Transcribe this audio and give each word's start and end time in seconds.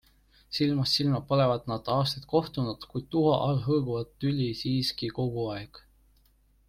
Silmast 0.57 0.95
silma 0.99 1.19
polevat 1.31 1.67
nad 1.73 1.91
aastaid 1.97 2.25
kohtunud, 2.31 2.87
kuid 2.95 3.05
tuha 3.17 3.37
all 3.43 3.61
hõõguvat 3.67 4.11
tüli 4.25 4.49
siiski 4.63 5.13
kogu 5.21 5.47
aeg. 5.59 5.85